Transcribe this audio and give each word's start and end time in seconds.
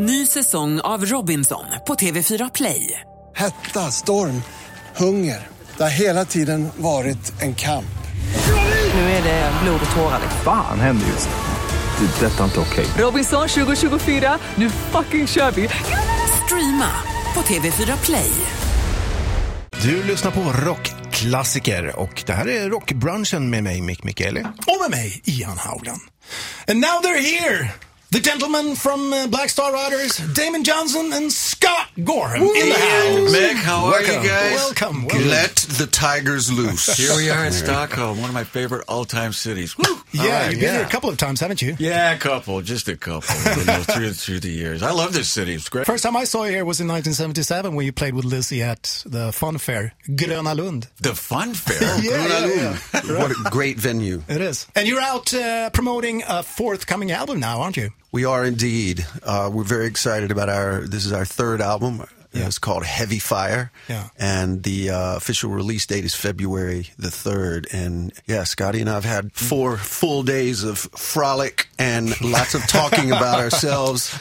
Ny 0.00 0.26
säsong 0.26 0.80
av 0.80 1.04
Robinson 1.06 1.64
på 1.86 1.94
TV4 1.94 2.50
Play. 2.54 3.00
Hetta, 3.36 3.90
storm, 3.90 4.42
hunger. 4.96 5.46
Det 5.76 5.82
har 5.82 5.90
hela 5.90 6.24
tiden 6.24 6.68
varit 6.76 7.42
en 7.42 7.54
kamp. 7.54 7.98
Nu 8.94 9.00
är 9.00 9.22
det 9.22 9.52
blod 9.62 9.80
och 9.90 9.96
tårar. 9.96 10.20
Fan 10.44 10.80
händer 10.80 11.06
just 11.06 11.28
nu. 11.28 12.06
Det. 12.06 12.26
är 12.26 12.30
Detta 12.30 12.40
är 12.40 12.44
inte 12.44 12.60
okej. 12.60 12.86
Robinson 12.98 13.48
2024, 13.48 14.38
nu 14.54 14.70
fucking 14.70 15.26
kör 15.26 15.50
vi! 15.50 15.68
Streama 16.44 16.90
på 17.34 17.40
TV4 17.40 18.04
Play. 18.04 18.30
Du 19.82 20.02
lyssnar 20.02 20.30
på 20.30 20.40
rockklassiker 20.40 22.00
och 22.00 22.22
det 22.26 22.32
här 22.32 22.48
är 22.48 22.70
rockbrunchen 22.70 23.50
med 23.50 23.62
mig, 23.62 23.80
Mick 23.80 24.04
Mikaeli. 24.04 24.40
Och 24.40 24.80
med 24.80 24.90
mig, 24.90 25.22
Ian 25.24 25.58
Howland. 25.58 26.00
And 26.68 26.80
now 26.80 27.00
they're 27.02 27.40
here! 27.40 27.70
The 28.10 28.20
gentlemen 28.20 28.74
from 28.74 29.12
uh, 29.12 29.26
Black 29.26 29.50
Star 29.50 29.70
Riders, 29.70 30.16
Damon 30.32 30.64
Johnson 30.64 31.12
and 31.12 31.30
Scott 31.30 31.88
Gorham 32.02 32.40
in 32.42 32.68
the 32.70 32.74
house. 32.74 33.32
Mic, 33.32 33.56
how 33.58 33.84
are 33.84 33.90
welcome. 33.90 34.22
you 34.22 34.28
guys? 34.30 34.37
Welcome. 34.68 35.06
welcome. 35.06 35.28
Let 35.28 35.56
the 35.56 35.86
tigers 35.86 36.52
loose. 36.52 36.94
Here 36.94 37.16
we 37.16 37.30
are 37.30 37.46
in 37.46 37.52
Stockholm, 37.52 38.20
one 38.20 38.28
of 38.28 38.34
my 38.34 38.44
favorite 38.44 38.84
all-time 38.86 39.32
cities. 39.32 39.78
Woo! 39.78 39.84
Yeah, 40.12 40.22
All 40.22 40.28
right, 40.28 40.50
you've 40.50 40.60
been 40.60 40.62
yeah. 40.62 40.78
here 40.80 40.86
a 40.86 40.90
couple 40.90 41.08
of 41.08 41.16
times, 41.16 41.40
haven't 41.40 41.62
you? 41.62 41.74
Yeah, 41.78 42.12
a 42.12 42.18
couple, 42.18 42.60
just 42.60 42.86
a 42.86 42.96
couple, 42.96 43.34
you 43.56 43.64
know, 43.64 43.82
through 43.88 44.12
through 44.12 44.40
the 44.40 44.50
years. 44.50 44.82
I 44.82 44.90
love 44.90 45.14
this 45.14 45.30
city. 45.30 45.54
It's 45.54 45.70
great. 45.70 45.86
First 45.86 46.02
time 46.02 46.18
I 46.18 46.24
saw 46.24 46.44
you 46.44 46.50
here 46.50 46.66
was 46.66 46.82
in 46.82 46.86
1977 46.86 47.74
when 47.74 47.86
you 47.86 47.92
played 47.92 48.12
with 48.12 48.26
Lizzy 48.26 48.62
at 48.62 49.02
the 49.06 49.32
fun 49.32 49.56
fair, 49.56 49.94
Gröna 50.06 50.54
Lund. 50.54 50.88
The 51.00 51.14
fun 51.14 51.54
fair. 51.54 51.78
Yeah, 52.02 52.26
yeah, 52.26 52.78
yeah. 52.92 53.18
What 53.18 53.30
a 53.30 53.50
great 53.50 53.78
venue. 53.78 54.22
It 54.28 54.42
is. 54.42 54.66
And 54.76 54.86
you're 54.86 55.00
out 55.00 55.32
uh, 55.32 55.70
promoting 55.70 56.22
a 56.28 56.42
forthcoming 56.42 57.10
album 57.10 57.40
now, 57.40 57.62
aren't 57.62 57.78
you? 57.78 57.90
We 58.12 58.26
are 58.26 58.44
indeed. 58.44 59.06
Uh, 59.22 59.50
we're 59.52 59.64
very 59.64 59.86
excited 59.86 60.30
about 60.30 60.50
our. 60.50 60.82
This 60.82 61.06
is 61.06 61.12
our 61.12 61.24
third 61.24 61.62
album. 61.62 62.04
Yeah. 62.38 62.46
It's 62.46 62.58
called 62.58 62.84
Heavy 62.84 63.18
Fire. 63.18 63.70
Yeah. 63.88 64.08
And 64.18 64.62
the 64.62 64.90
uh, 64.90 65.16
official 65.16 65.50
release 65.50 65.86
date 65.86 66.04
is 66.04 66.14
February 66.14 66.90
the 66.98 67.08
3rd. 67.08 67.66
And 67.72 68.12
yeah, 68.26 68.44
Scotty 68.44 68.80
and 68.80 68.88
I 68.90 68.94
have 68.94 69.04
had 69.04 69.32
four 69.32 69.76
full 69.76 70.22
days 70.22 70.64
of 70.64 70.78
frolic 70.78 71.68
and 71.78 72.18
lots 72.20 72.54
of 72.54 72.66
talking 72.66 73.10
about 73.12 73.38
ourselves. 73.44 74.12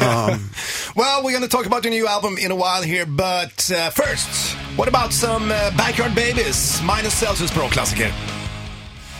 Um, 0.00 0.50
Well, 0.96 1.22
we're 1.22 1.30
going 1.32 1.42
to 1.42 1.48
talk 1.48 1.66
about 1.66 1.82
the 1.82 1.90
new 1.90 2.06
album 2.08 2.36
in 2.38 2.50
a 2.50 2.56
while 2.56 2.82
here, 2.82 3.06
but 3.06 3.70
uh, 3.70 3.90
first, 3.90 4.54
what 4.76 4.88
about 4.88 5.12
some 5.12 5.50
uh, 5.50 5.70
Backyard 5.76 6.14
Babies? 6.14 6.80
Minus 6.82 7.14
Celsius 7.14 7.50
Pro-klassiker. 7.52 8.37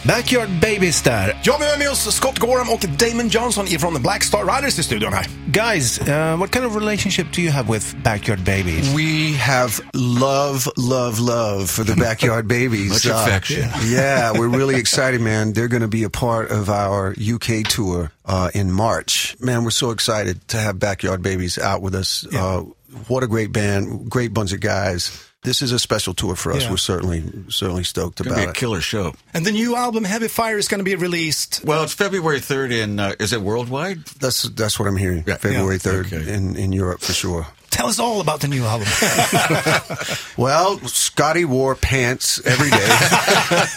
Backyard 0.09 0.48
Babies 0.61 1.03
där. 1.03 1.41
Ja, 1.42 1.56
vi 1.61 1.67
har 1.70 1.78
med 1.78 1.91
oss 1.91 2.14
Scott 2.14 2.39
Gorham 2.39 2.70
och 2.70 2.81
Damon 2.98 3.28
Johnson 3.28 3.67
ifrån 3.69 3.95
The 3.95 4.01
Black 4.01 4.25
Star 4.25 4.56
Riders 4.56 4.78
i 4.78 4.83
studion 4.83 5.12
här. 5.12 5.27
Guys, 5.47 5.98
uh, 6.01 6.37
what 6.39 6.51
kind 6.53 6.64
of 6.67 6.75
relationship 6.77 7.27
do 7.33 7.41
you 7.42 7.53
have 7.53 7.73
with 7.73 7.97
Backyard 8.05 8.41
Babies? 8.45 8.95
We 8.95 9.36
have 9.39 9.73
love, 9.95 10.67
love, 10.77 11.19
love 11.20 11.67
for 11.70 11.84
the 11.84 11.95
Backyard 11.95 12.47
Babies. 12.48 12.89
Much 12.89 13.06
Uh, 13.06 13.14
affection. 13.27 13.69
yeah, 13.84 14.33
we're 14.39 14.59
really 14.59 14.77
excited, 14.81 15.20
man. 15.20 15.53
They're 15.53 15.69
going 15.69 15.83
to 15.91 15.97
be 15.98 16.05
a 16.05 16.11
part 16.11 16.51
of 16.51 16.69
our 16.69 17.14
UK 17.34 17.69
tour 17.69 18.11
uh, 18.25 18.48
in 18.55 18.73
March. 18.73 19.36
Man, 19.41 19.62
we're 19.64 19.70
so 19.70 19.91
excited 19.91 20.36
to 20.48 20.56
have 20.56 20.79
Backyard 20.79 21.23
Babies 21.23 21.59
out 21.59 21.83
with 21.83 21.95
us. 21.95 22.27
Uh, 22.34 22.62
what 23.09 23.23
a 23.23 23.27
great 23.27 23.53
band, 23.53 24.09
great 24.11 24.33
bunch 24.33 24.53
of 24.55 24.61
guys. 24.61 25.11
This 25.42 25.62
is 25.62 25.70
a 25.70 25.78
special 25.78 26.14
tour 26.14 26.34
for 26.34 26.53
us. 26.53 26.64
Yeah. 26.64 26.70
We're 26.70 26.77
certainly 26.78 27.22
certainly 27.48 27.84
stoked 27.84 28.19
It's 28.20 28.27
about 28.27 28.34
gonna 28.34 28.47
be 28.47 28.48
a 28.48 28.50
it. 28.50 28.56
killer 28.56 28.81
show. 28.81 29.14
And 29.33 29.47
the 29.47 29.53
new 29.53 29.77
album, 29.77 30.03
Heavy 30.03 30.27
Fire, 30.28 30.58
is 30.58 30.67
going 30.67 30.80
to 30.80 30.84
be 30.84 30.97
released. 30.97 31.62
Well, 31.64 31.84
it's 31.84 31.92
February 31.95 32.41
3rd 32.41 32.72
in, 32.72 32.98
uh, 32.98 33.14
is 33.20 33.33
it 33.33 33.41
worldwide? 33.41 34.05
That's 34.20 34.42
that's 34.42 34.78
what 34.80 34.89
I'm 34.89 34.97
hearing. 34.97 35.22
Yeah. 35.27 35.36
February 35.36 35.75
Yeah. 35.77 35.78
third 35.78 36.06
Okay. 36.12 36.33
in 36.34 36.56
in 36.56 36.72
Europe 36.72 37.00
for 37.03 37.12
sure. 37.12 37.47
Tell 37.70 37.86
us 37.86 38.00
all 38.00 38.20
about 38.20 38.41
the 38.41 38.48
new 38.48 38.64
album. 38.64 38.89
Well, 40.36 40.78
Scotty 40.86 41.45
wore 41.45 41.75
pants 41.75 42.41
every 42.45 42.70
day. 42.70 42.89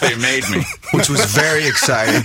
They 0.00 0.16
made 0.16 0.48
me. 0.50 0.62
which 0.92 1.08
was 1.08 1.24
very 1.26 1.66
exciting. 1.66 2.22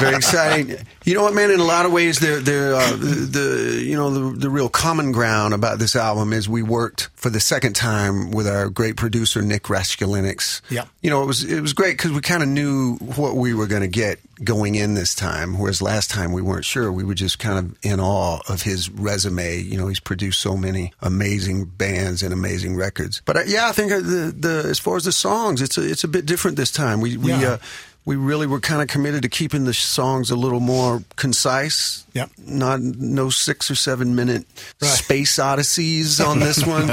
very 0.00 0.14
exciting. 0.16 0.76
You 1.04 1.14
know 1.14 1.22
what, 1.22 1.34
man? 1.34 1.50
In 1.50 1.60
a 1.60 1.64
lot 1.64 1.86
of 1.86 1.92
ways, 1.92 2.18
they're, 2.18 2.40
they're, 2.40 2.74
uh, 2.74 2.96
the 2.96 3.82
you 3.84 3.96
know 3.96 4.10
the, 4.10 4.38
the 4.38 4.50
real 4.50 4.68
common 4.68 5.12
ground 5.12 5.54
about 5.54 5.78
this 5.78 5.96
album 5.96 6.32
is 6.32 6.48
we 6.48 6.62
worked 6.62 7.08
for 7.14 7.30
the 7.30 7.40
second 7.40 7.74
time 7.74 8.30
with 8.30 8.46
our 8.46 8.68
great 8.68 8.96
producer 8.96 9.42
Nick 9.42 9.64
Raskulinecz. 9.64 10.60
Yeah. 10.70 10.84
You 11.00 11.10
know, 11.10 11.22
it 11.22 11.26
was 11.26 11.44
it 11.44 11.60
was 11.60 11.72
great 11.72 11.96
because 11.96 12.12
we 12.12 12.20
kind 12.20 12.42
of 12.42 12.48
knew 12.48 12.96
what 12.96 13.36
we 13.36 13.54
were 13.54 13.66
going 13.66 13.82
to 13.82 13.88
get 13.88 14.20
going 14.44 14.74
in 14.74 14.94
this 14.94 15.14
time, 15.14 15.58
whereas 15.58 15.80
last 15.82 16.10
time 16.10 16.32
we 16.32 16.42
weren't 16.42 16.64
sure. 16.64 16.90
We 16.90 17.04
were 17.04 17.14
just 17.14 17.38
kind 17.38 17.58
of 17.58 17.76
in 17.82 18.00
awe 18.00 18.40
of 18.48 18.62
his 18.62 18.90
resume. 18.90 19.58
You 19.58 19.78
know, 19.78 19.88
he's 19.88 20.00
produced 20.00 20.40
so 20.40 20.56
many 20.56 20.92
amazing 21.00 21.66
bands 21.66 22.22
and 22.22 22.32
amazing 22.32 22.76
records. 22.76 23.22
But 23.24 23.36
uh, 23.36 23.42
yeah, 23.46 23.68
I 23.68 23.72
think 23.72 23.92
uh, 23.92 23.96
the 24.00 24.34
the 24.36 24.64
as 24.68 24.78
far 24.78 24.96
as 24.96 25.04
the 25.04 25.12
songs, 25.12 25.60
it's 25.62 25.78
a, 25.78 25.88
it's 25.88 26.04
a 26.04 26.08
bit 26.08 26.26
different 26.26 26.56
this 26.56 26.70
time. 26.70 27.00
We 27.00 27.16
we. 27.16 27.30
Yeah. 27.30 27.50
Uh, 27.52 27.58
we 28.04 28.16
really 28.16 28.46
were 28.48 28.58
kind 28.58 28.82
of 28.82 28.88
committed 28.88 29.22
to 29.22 29.28
keeping 29.28 29.64
the 29.64 29.72
songs 29.72 30.30
a 30.30 30.36
little 30.36 30.58
more 30.60 31.02
concise. 31.14 32.04
Yep. 32.14 32.30
Not 32.46 32.80
no 32.80 33.30
six 33.30 33.70
or 33.70 33.74
seven 33.74 34.14
minute 34.14 34.44
Right. 34.80 34.88
space 34.88 35.38
odysseys 35.38 36.20
on 36.20 36.40
this 36.40 36.66
one. 36.66 36.90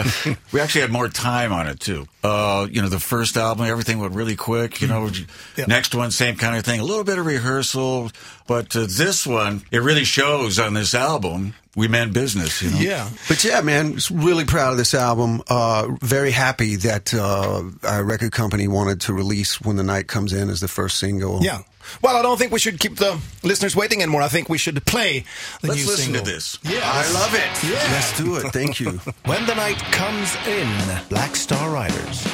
We 0.51 0.59
actually 0.59 0.81
had 0.81 0.91
more 0.91 1.07
time 1.09 1.51
on 1.51 1.67
it 1.67 1.79
too. 1.79 2.07
Uh, 2.23 2.67
you 2.69 2.81
know, 2.81 2.89
the 2.89 2.99
first 2.99 3.37
album, 3.37 3.65
everything 3.65 3.99
went 3.99 4.13
really 4.13 4.35
quick. 4.35 4.81
You 4.81 4.87
know, 4.87 5.09
Yeah. 5.57 5.65
next 5.67 5.95
one, 5.95 6.11
same 6.11 6.35
kind 6.35 6.55
of 6.55 6.63
thing. 6.63 6.79
A 6.79 6.83
little 6.83 7.03
bit 7.03 7.17
of 7.17 7.25
rehearsal, 7.25 8.11
but 8.47 8.75
uh, 8.75 8.85
this 8.89 9.25
one, 9.25 9.63
it 9.71 9.81
really 9.81 10.03
shows 10.05 10.59
on 10.59 10.73
this 10.73 10.93
album. 10.93 11.55
We 11.79 11.87
meant 11.87 12.13
business. 12.13 12.61
You 12.61 12.71
know. 12.71 12.79
yeah. 12.79 13.09
But 13.27 13.43
yeah, 13.43 13.61
man, 13.61 13.97
really 14.11 14.43
proud 14.45 14.71
of 14.71 14.77
this 14.77 14.93
album. 14.93 15.41
Uh, 15.47 15.87
very 16.01 16.31
happy 16.31 16.75
that 16.77 17.13
uh, 17.13 17.63
our 17.87 18.03
record 18.03 18.33
company 18.33 18.67
wanted 18.67 18.99
to 19.01 19.13
release 19.13 19.61
"When 19.61 19.77
the 19.77 19.83
Night 19.83 20.07
Comes 20.07 20.33
In" 20.33 20.49
as 20.49 20.59
the 20.59 20.67
first 20.67 20.97
single. 20.99 21.39
Yeah. 21.41 21.59
Well, 22.03 22.17
I 22.17 22.21
don't 22.21 22.37
think 22.37 22.51
we 22.51 22.59
should 22.59 22.79
keep 22.79 22.97
the 22.97 23.19
listeners 23.41 23.75
waiting 23.75 24.01
anymore. 24.03 24.21
I 24.21 24.27
think 24.27 24.49
we 24.49 24.57
should 24.59 24.85
play 24.85 25.23
the 25.61 25.69
Let's 25.69 25.79
new 25.81 25.87
listen 25.87 26.05
single. 26.13 26.23
to 26.25 26.31
this. 26.31 26.59
Yeah. 26.63 26.81
I 26.83 27.11
love 27.13 27.33
it. 27.33 27.63
Yeah. 27.63 27.91
Let's 27.93 28.17
do 28.17 28.35
it. 28.35 28.51
Thank 28.53 28.79
you. 28.79 28.99
When 29.25 29.45
the 29.47 29.55
Night 29.55 29.77
Comes 29.91 30.35
In, 30.47 30.69
Black 31.09 31.35
Star 31.35 31.71
Riders. 31.71 32.27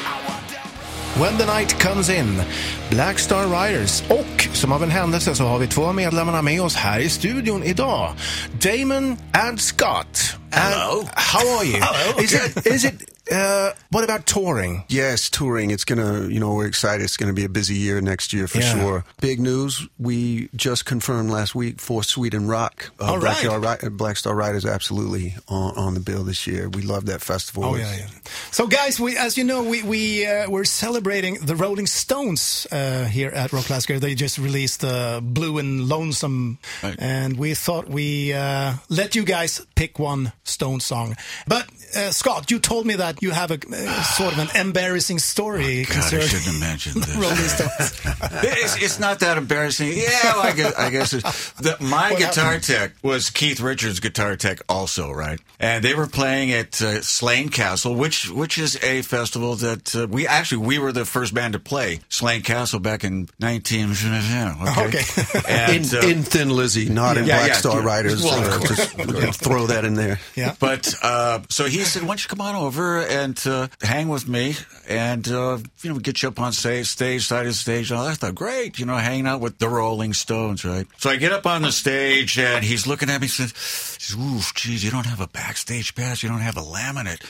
When 1.19 1.37
the 1.37 1.45
Night 1.45 1.79
Comes 1.79 2.09
In, 2.09 2.41
Black 2.89 3.19
Star 3.19 3.47
Riders. 3.47 4.03
Och 4.09 4.47
som 4.53 4.71
av 4.71 4.83
en 4.83 4.91
händelse 4.91 5.35
så 5.35 5.43
har 5.43 5.59
vi 5.59 5.67
två 5.67 5.93
medlemmarna 5.93 6.41
med 6.41 6.61
oss 6.61 6.75
här 6.75 6.99
i 6.99 7.09
studion 7.09 7.63
idag. 7.63 8.13
Damon 8.59 9.17
and 9.33 9.61
Scott. 9.61 10.35
Hello. 10.51 10.99
And 10.99 11.09
how 11.15 11.57
are 11.57 11.65
you? 11.65 11.79
Hello, 11.81 12.19
Is 12.23 12.33
it, 12.33 12.67
is 12.67 12.83
it, 12.85 12.93
uh, 13.31 13.69
what 13.89 14.03
about 14.09 14.25
touring? 14.25 14.83
Yes, 14.89 15.29
touring. 15.29 15.71
It's 15.71 15.83
gonna, 15.85 16.19
you 16.29 16.39
know, 16.39 16.53
we're 16.55 16.67
excited. 16.67 17.01
It's 17.01 17.17
gonna 17.17 17.33
be 17.33 17.45
a 17.45 17.49
busy 17.49 17.75
year 17.75 18.01
next 18.01 18.33
year 18.33 18.47
for 18.47 18.59
Yeah. 18.59 18.73
sure. 18.81 19.03
Big 19.21 19.39
news. 19.39 19.87
We 19.99 20.49
just 20.55 20.85
confirmed 20.85 21.29
last 21.31 21.55
week 21.55 21.81
for 21.81 22.03
Sweden 22.03 22.47
Rock. 22.47 22.91
Uh, 22.99 23.05
All 23.05 23.19
Black, 23.19 23.43
right. 23.43 23.77
Star, 23.79 23.89
Black 23.89 24.17
Star 24.17 24.35
Riders 24.35 24.65
absolutely 24.65 25.35
on, 25.47 25.73
on 25.77 25.93
the 25.93 25.99
bill 26.01 26.23
this 26.25 26.45
year. 26.47 26.69
We 26.69 26.81
love 26.81 27.05
that 27.05 27.21
festival. 27.21 27.63
Oh 27.65 27.75
yeah, 27.75 27.95
yeah. 27.97 28.07
So, 28.55 28.67
guys, 28.67 29.01
we, 29.01 29.17
as 29.17 29.37
you 29.37 29.43
know, 29.43 29.63
we 29.63 29.83
we 29.83 30.25
uh, 30.25 30.49
we're 30.49 30.63
celebrating 30.63 31.39
the 31.45 31.57
Rolling 31.57 31.87
Stones 31.87 32.65
uh, 32.71 33.03
here 33.03 33.27
at 33.31 33.51
Rockklassiker. 33.51 33.99
They 33.99 34.15
just 34.15 34.37
released 34.37 34.81
uh, 34.81 35.19
"Blue 35.19 35.57
and 35.57 35.89
Lonesome," 35.89 36.57
Right. 36.81 36.95
and 36.97 37.37
we 37.37 37.53
thought 37.53 37.89
we 37.89 38.31
uh, 38.31 38.75
let 38.87 39.13
you 39.13 39.25
guys 39.25 39.59
pick 39.75 39.99
one 39.99 40.31
Stone 40.45 40.79
song. 40.79 41.17
But 41.45 41.67
uh, 41.97 42.11
Scott, 42.11 42.49
you 42.49 42.59
told 42.59 42.85
me 42.85 42.93
that 42.95 43.21
you 43.21 43.31
have 43.31 43.51
a 43.51 43.55
uh, 43.59 44.03
sort 44.03 44.31
of 44.31 44.39
an 44.39 44.47
embarrassing 44.55 45.19
story 45.19 45.83
God, 45.83 45.97
I 45.97 46.19
shouldn't 46.21 46.45
have 46.45 46.59
mentioned 46.61 47.03
this. 47.03 47.15
Rolling 47.17 47.35
Stones. 47.35 48.01
it's, 48.41 48.81
it's 48.81 48.99
not 48.99 49.19
that 49.19 49.37
embarrassing. 49.37 49.91
Yeah, 49.97 50.33
well, 50.33 50.43
I 50.45 50.51
guess, 50.53 50.73
I 50.75 50.89
guess 50.91 51.13
it's, 51.13 51.51
the, 51.59 51.75
my 51.81 52.11
What 52.11 52.19
guitar 52.19 52.45
happened? 52.45 52.63
tech 52.63 52.91
was 53.03 53.29
Keith 53.31 53.59
Richards' 53.59 53.99
guitar 53.99 54.37
tech 54.37 54.59
also, 54.69 55.11
right? 55.11 55.41
And 55.59 55.83
they 55.83 55.93
were 55.93 56.07
playing 56.07 56.53
at 56.53 56.81
uh, 56.81 57.01
Slane 57.01 57.49
Castle, 57.49 57.95
which 57.95 58.29
which 58.29 58.44
is 58.57 58.81
a 58.83 59.01
festival 59.01 59.55
that 59.55 59.95
uh, 59.95 60.07
we 60.09 60.27
actually 60.27 60.65
we 60.65 60.77
were 60.79 60.91
the 60.91 61.05
first 61.05 61.33
band 61.33 61.53
to 61.53 61.59
play 61.59 61.99
Slane 62.09 62.41
Castle 62.41 62.79
back 62.79 63.03
in 63.03 63.27
19 63.39 63.91
okay. 64.77 64.85
Okay. 64.87 65.01
And, 65.47 65.85
In, 65.91 65.97
uh, 65.97 66.01
in 66.07 66.23
Thin 66.23 66.49
Lizzy, 66.49 66.89
not 66.89 67.17
in 67.17 67.25
Black 67.25 67.47
yeah, 67.49 67.53
Star 67.55 67.79
yeah. 67.79 67.85
Riders. 67.85 68.23
Well, 68.23 68.39
of 68.43 68.53
Uh, 68.53 68.57
course, 68.59 68.93
just 69.25 69.41
throw 69.43 69.67
that 69.67 69.83
in 69.85 69.95
there. 69.95 70.19
yeah. 70.35 70.55
But 70.59 70.93
uh, 71.01 71.39
so 71.49 71.65
he 71.65 71.79
said, 71.83 72.03
"Why 72.03 72.09
don't 72.09 72.23
you 72.23 72.29
come 72.29 72.41
on 72.41 72.55
over 72.55 72.99
and 73.01 73.39
uh, 73.47 73.67
hang 73.81 74.07
with 74.09 74.27
me, 74.27 74.55
and 74.87 75.27
uh, 75.27 75.57
you 75.81 75.93
know, 75.93 75.99
get 75.99 76.21
you 76.21 76.29
up 76.29 76.39
on 76.39 76.53
stage, 76.53 76.87
stage 76.87 77.25
side 77.27 77.47
of 77.47 77.55
stage." 77.55 77.91
And 77.91 77.99
I 77.99 78.13
thought, 78.13 78.35
great, 78.35 78.79
you 78.79 78.85
know, 78.85 78.95
hanging 78.97 79.27
out 79.27 79.41
with 79.41 79.57
the 79.59 79.67
Rolling 79.69 80.13
Stones, 80.13 80.63
right? 80.63 80.87
So 80.97 81.09
I 81.09 81.15
get 81.17 81.31
up 81.31 81.45
on 81.45 81.61
the 81.63 81.71
stage, 81.71 82.37
and 82.39 82.63
he's 82.63 82.85
looking 82.87 83.09
at 83.09 83.19
me, 83.21 83.25
and 83.25 83.31
says, 83.31 84.15
"Oof, 84.17 84.53
geez, 84.53 84.83
you 84.83 84.91
don't 84.91 85.05
have 85.07 85.21
a 85.21 85.27
backstage 85.27 85.95
pass, 85.95 86.21
you 86.23 86.29
don't 86.29 86.39
have 86.39 86.57
a 86.57 86.61
laminate." 86.61 87.21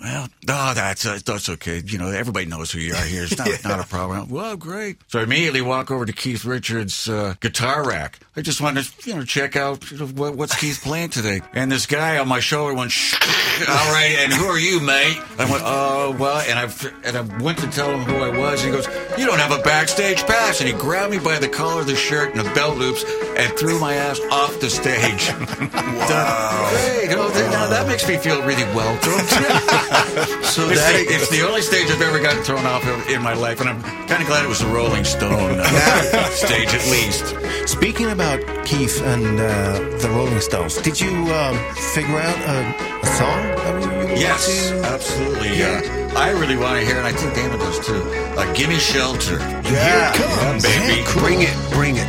Well, 0.00 0.28
no, 0.48 0.54
that's 0.74 1.04
uh, 1.04 1.18
that's 1.24 1.48
okay. 1.48 1.82
You 1.84 1.98
know, 1.98 2.08
everybody 2.08 2.46
knows 2.46 2.70
who 2.70 2.78
you 2.78 2.94
are 2.94 3.04
here. 3.04 3.24
It's 3.24 3.36
not 3.36 3.48
not 3.64 3.80
a 3.80 3.88
problem. 3.88 4.28
Well, 4.28 4.56
great. 4.56 4.98
So 5.08 5.18
I 5.18 5.24
immediately 5.24 5.62
walk 5.62 5.90
over 5.90 6.06
to 6.06 6.12
Keith 6.12 6.44
Richards' 6.44 7.08
uh, 7.08 7.34
guitar 7.40 7.86
rack. 7.86 8.20
I 8.36 8.42
just 8.42 8.60
wanted 8.60 8.84
to, 8.84 9.10
you 9.10 9.16
know, 9.16 9.24
check 9.24 9.56
out 9.56 9.90
you 9.90 9.98
know, 9.98 10.06
what, 10.06 10.36
what's 10.36 10.58
Keith 10.58 10.80
playing 10.82 11.10
today. 11.10 11.40
And 11.52 11.70
this 11.70 11.86
guy 11.86 12.18
on 12.18 12.28
my 12.28 12.40
shoulder 12.40 12.74
went, 12.74 12.92
Shh, 12.92 13.14
all 13.68 13.92
right, 13.92 14.16
and 14.20 14.32
who 14.32 14.46
are 14.46 14.58
you, 14.58 14.80
mate? 14.80 15.18
I 15.38 15.50
went, 15.50 15.62
oh, 15.64 16.16
well, 16.18 16.40
and 16.48 16.58
I, 16.58 16.70
and 17.04 17.16
I 17.16 17.42
went 17.42 17.58
to 17.58 17.68
tell 17.70 17.90
him 17.90 18.00
who 18.00 18.16
I 18.16 18.36
was, 18.36 18.64
and 18.64 18.74
he 18.74 18.80
goes, 18.80 18.86
you 19.18 19.26
don't 19.26 19.38
have 19.38 19.52
a 19.52 19.62
backstage 19.62 20.22
pass. 20.24 20.60
And 20.60 20.68
he 20.68 20.74
grabbed 20.74 21.12
me 21.12 21.18
by 21.18 21.38
the 21.38 21.48
collar 21.48 21.80
of 21.82 21.86
the 21.86 21.96
shirt 21.96 22.34
and 22.34 22.40
the 22.44 22.54
belt 22.54 22.78
loops 22.78 23.04
and 23.36 23.52
threw 23.58 23.78
my 23.78 23.94
ass 23.94 24.20
off 24.30 24.58
the 24.60 24.70
stage. 24.70 25.28
wow. 25.74 26.68
Great. 26.70 27.10
You 27.10 27.16
know, 27.16 27.28
now 27.28 27.68
that 27.68 27.86
makes 27.86 28.06
me 28.08 28.16
feel 28.16 28.42
really 28.42 28.64
welcome. 28.74 29.12
So 30.52 30.68
It's 30.68 30.80
that 30.82 30.92
the, 30.92 31.14
it's 31.14 31.30
the 31.30 31.40
only 31.48 31.62
stage 31.62 31.90
I've 31.90 32.02
ever 32.02 32.20
gotten 32.20 32.42
thrown 32.42 32.66
off 32.66 32.86
of 32.86 33.08
in 33.08 33.22
my 33.22 33.32
life, 33.32 33.60
and 33.60 33.70
I'm 33.70 33.82
kind 34.06 34.20
of 34.20 34.28
glad 34.28 34.44
it 34.44 34.48
was 34.48 34.58
the 34.58 34.66
Rolling 34.66 35.02
Stone 35.04 35.60
uh, 35.60 36.24
stage 36.26 36.74
at 36.74 36.84
least. 36.90 37.34
Speaking 37.66 38.10
about 38.10 38.38
Keith 38.66 39.00
and 39.02 39.40
uh, 39.40 39.78
the 39.98 40.10
Rolling 40.10 40.40
Stones, 40.42 40.76
did 40.76 41.00
you 41.00 41.08
um, 41.32 41.56
figure 41.94 42.18
out 42.18 42.36
a, 42.36 42.91
a 42.91 42.91
song 43.18 43.40
that 43.56 43.82
you 43.84 43.90
would 43.98 44.18
Yes, 44.18 44.70
like 44.70 44.82
to? 44.82 44.94
absolutely. 44.94 45.58
Yeah. 45.58 45.80
I 46.26 46.30
really 46.40 46.56
want 46.56 46.74
to 46.80 46.84
hear, 46.86 46.96
and 46.98 47.06
I 47.06 47.12
think 47.12 47.34
Damon 47.34 47.58
does 47.58 47.78
too. 47.86 48.02
Uh, 48.36 48.54
Give 48.54 48.68
me 48.68 48.78
shelter. 48.78 49.38
Yeah. 49.64 50.12
comes. 50.12 50.62
baby. 50.62 51.02
Bring 51.20 51.40
it, 51.42 51.56
bring 51.72 51.96
it. 51.96 52.08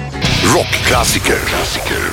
Rockklassiker. 0.55 1.39
Klassiker. 1.45 2.03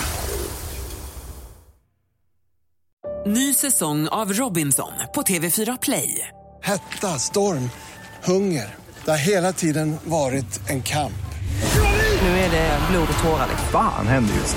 Ny 3.27 3.55
säsong 3.55 4.09
av 4.09 4.33
Robinson 4.33 4.93
på 5.15 5.23
TV4 5.23 5.79
Play. 5.83 6.29
Hetta, 6.63 7.19
storm, 7.19 7.71
hunger. 8.25 8.75
Det 9.05 9.11
har 9.11 9.19
hela 9.19 9.53
tiden 9.53 9.97
varit 10.05 10.61
en 10.71 10.83
kamp. 10.83 11.13
Nu 12.23 12.29
är 12.29 12.51
det 12.51 12.79
blod 12.91 13.09
och 13.17 13.23
tårar. 13.25 13.47
liksom. 13.51 13.69
Fan 13.73 14.07
händer 14.07 14.35
just 14.35 14.57